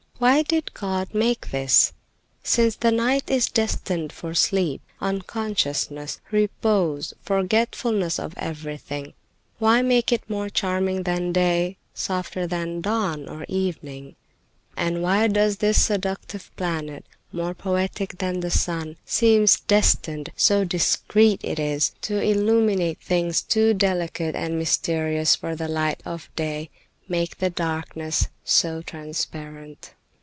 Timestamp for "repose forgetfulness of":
6.29-8.35